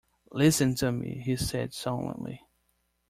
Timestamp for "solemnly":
1.75-2.41